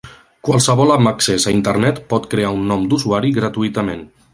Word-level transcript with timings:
Qualsevol 0.47 0.93
amb 0.93 1.11
accés 1.11 1.45
a 1.45 1.53
Internet 1.57 2.01
pot 2.15 2.27
crear 2.35 2.53
un 2.59 2.67
nom 2.75 2.91
d'usuari 2.95 3.35
gratuïtament. 3.41 4.07